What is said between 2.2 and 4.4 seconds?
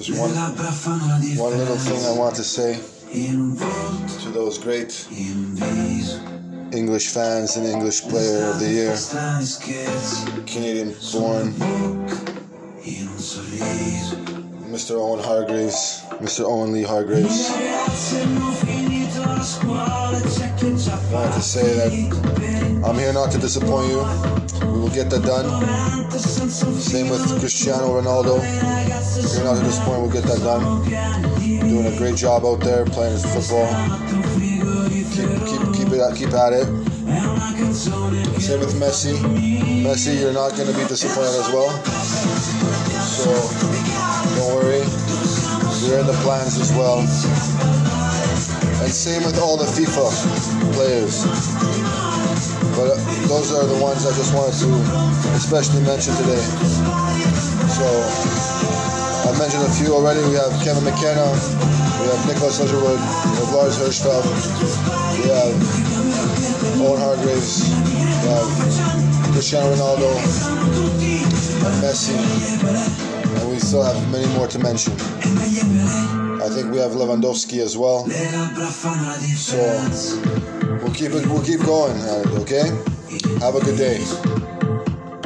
to say to